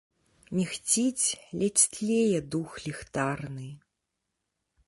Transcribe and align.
Мігціць, 0.59 1.27
ледзь 1.63 1.85
тлее 1.97 2.39
дух 2.57 2.69
ліхтарны. 2.87 3.69